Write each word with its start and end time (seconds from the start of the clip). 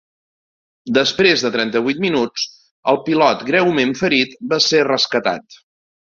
Després 0.97 1.41
de 1.47 1.51
trenta-vuit 1.55 1.99
minuts, 2.05 2.45
el 2.93 2.99
pilot, 3.09 3.43
greument 3.51 3.93
ferit, 3.99 4.33
va 4.55 4.59
ser 4.69 4.81
rescatat. 4.89 5.59